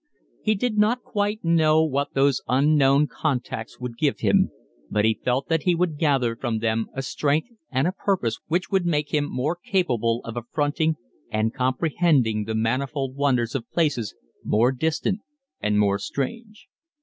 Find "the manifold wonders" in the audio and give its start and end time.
12.45-13.53